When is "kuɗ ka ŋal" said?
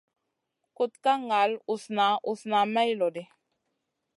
0.75-1.51